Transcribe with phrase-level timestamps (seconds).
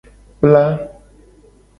[0.37, 0.63] Kpla.